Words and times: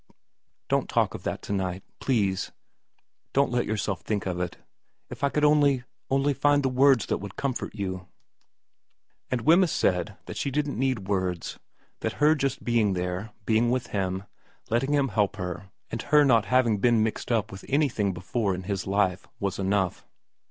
'Don't 0.67 0.89
talk 0.89 1.13
of 1.13 1.21
that 1.21 1.43
to 1.43 1.53
night 1.53 1.83
please 1.99 2.51
don't 3.33 3.51
let 3.51 3.67
yourself 3.67 4.01
think 4.01 4.25
of 4.25 4.39
it. 4.41 4.57
If 5.11 5.23
I 5.23 5.29
could 5.29 5.45
only, 5.45 5.83
only 6.09 6.33
find 6.33 6.63
the 6.63 6.69
words 6.69 7.05
that 7.05 7.19
would 7.19 7.35
comfort 7.35 7.75
you' 7.75 8.07
And 9.29 9.41
Wemyss 9.45 9.71
said 9.71 10.17
that 10.25 10.37
she 10.37 10.49
didn't 10.49 10.79
need 10.79 11.07
words, 11.07 11.59
that 11.99 12.17
just 12.39 12.57
her 12.61 12.65
being 12.65 12.93
there, 12.93 13.29
being 13.45 13.69
with 13.69 13.89
him, 13.93 14.23
letting 14.71 14.93
him 14.95 15.09
help 15.09 15.35
her, 15.35 15.69
and 15.91 16.01
her 16.01 16.25
not 16.25 16.45
having 16.45 16.79
been 16.79 17.03
mixed 17.03 17.31
up 17.31 17.51
with 17.51 17.63
anything 17.69 18.11
before 18.11 18.55
in 18.55 18.63
his 18.63 18.87
life, 18.87 19.27
was 19.39 19.59
enough. 19.59 20.07